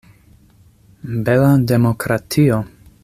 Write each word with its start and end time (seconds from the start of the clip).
Bela 1.27 1.51
demokratio! 1.73 2.63